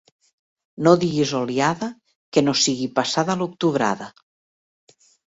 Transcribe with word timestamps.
No 0.85 0.91
diguis 1.01 1.33
oliada 1.39 1.89
que 2.37 2.43
no 2.45 2.55
sigui 2.61 2.87
passada 3.01 3.35
l'octubrada. 3.43 4.09